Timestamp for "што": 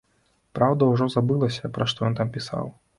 1.95-1.99